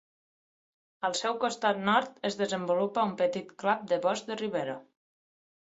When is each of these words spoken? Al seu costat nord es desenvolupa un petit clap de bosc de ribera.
Al 1.09 1.13
seu 1.19 1.37
costat 1.43 1.83
nord 1.91 2.17
es 2.31 2.39
desenvolupa 2.41 3.05
un 3.13 3.15
petit 3.21 3.55
clap 3.65 3.87
de 3.95 4.03
bosc 4.09 4.33
de 4.33 4.41
ribera. 4.43 4.81